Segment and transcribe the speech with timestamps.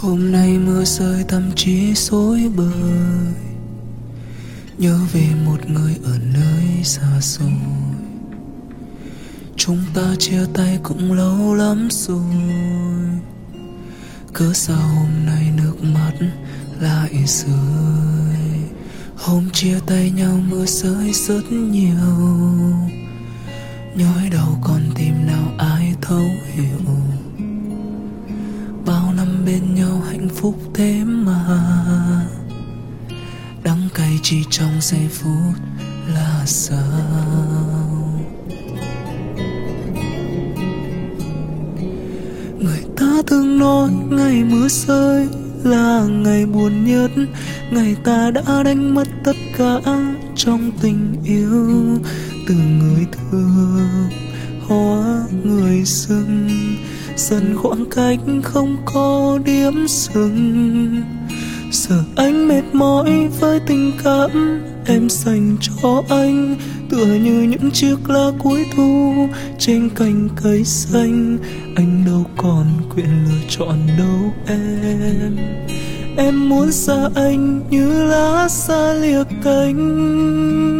[0.00, 2.72] Hôm nay mưa rơi tâm trí rối bời.
[4.78, 7.52] Nhớ về một người ở nơi xa xôi.
[9.56, 12.34] Chúng ta chia tay cũng lâu lắm rồi.
[14.32, 16.12] Cớ sao hôm nay nước mắt
[16.80, 18.45] lại rơi?
[19.16, 21.94] Hôm chia tay nhau mưa rơi rất nhiều.
[23.94, 26.24] Nhói đầu con tim nào ai thấu
[26.54, 26.96] hiểu.
[28.86, 31.60] Bao năm bên nhau hạnh phúc thế mà.
[33.64, 35.54] Đắng cay chỉ trong giây phút
[36.14, 36.78] là sao?
[42.58, 45.28] Người ta thường nói ngày mưa rơi
[45.66, 47.10] là ngày buồn nhất.
[47.70, 49.80] Ngày ta đã đánh mất tất cả
[50.36, 51.98] trong tình yêu.
[52.48, 53.88] Từ người thương,
[54.60, 56.48] hóa người sưng
[57.16, 61.02] dần khoảng cách không có điểm dừng.
[61.72, 66.56] Giờ anh mệt mỏi với tình cảm em dành cho anh
[66.96, 71.38] tựa như những chiếc lá cuối thu trên cành cây xanh.
[71.76, 75.36] Anh đâu còn quyền lựa chọn đâu em.
[76.16, 80.75] Em muốn xa anh như lá xa lìa cánh.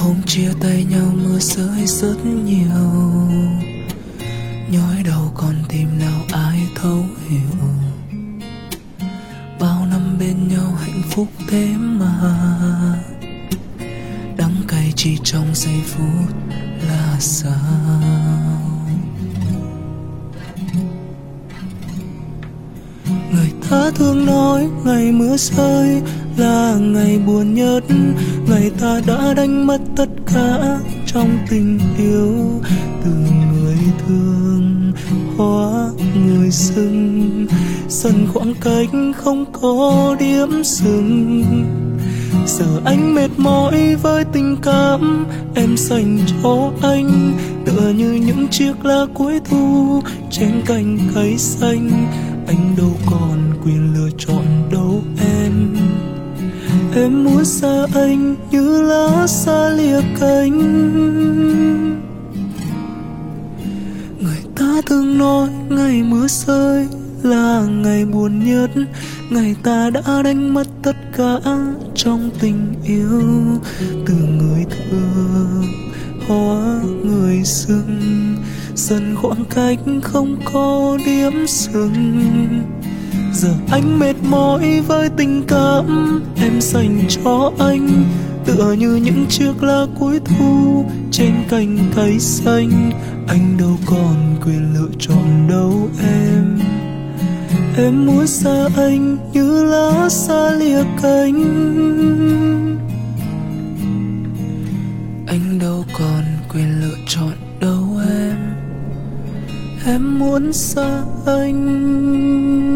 [0.00, 2.90] Hôm chia tay nhau mưa rơi rất nhiều.
[4.70, 7.68] Nhói đầu con tim nào ai thấu hiểu.
[9.60, 12.32] Bao năm bên nhau hạnh phúc thế mà.
[14.36, 16.34] Đắng cay chỉ trong giây phút
[16.88, 18.02] là sao?
[23.32, 26.02] Người ta thương nói ngày mưa rơi
[26.40, 27.84] là ngày buồn nhất,
[28.48, 32.60] ngày ta đã đánh mất tất cả trong tình yêu.
[33.04, 33.10] Từ
[33.52, 34.92] người thương,
[35.36, 37.46] hóa người xưng,
[37.88, 41.44] dần khoảng cách không có điểm dừng.
[42.46, 47.32] Giờ anh mệt mỏi với tình cảm em dành cho anh,
[47.66, 51.90] tựa như những chiếc lá cuối thu trên cành cây xanh.
[52.46, 54.39] Anh đâu còn quyền lựa chọn
[56.94, 60.58] em muốn xa anh như lá xa lìa cánh.
[64.20, 66.88] Người ta thường nói ngày mưa rơi
[67.22, 68.70] là ngày buồn nhất.
[69.30, 71.38] Ngày ta đã đánh mất tất cả
[71.94, 73.22] trong tình yêu.
[74.06, 75.64] Từ người thương,
[76.28, 78.36] hóa người dưng
[78.74, 82.79] dần khoảng cách không có điểm dừng
[83.32, 88.04] giờ anh mệt mỏi với tình cảm em dành cho anh.
[88.44, 92.90] Tựa như những chiếc lá cuối thu trên cành cây xanh.
[93.28, 96.58] Anh đâu còn quyền lựa chọn đâu em.
[97.76, 101.40] Em muốn xa anh như lá xa lìa cánh.
[105.26, 106.24] Anh đâu còn
[106.54, 108.36] quyền lựa chọn đâu em.
[109.86, 112.69] Em muốn xa anh.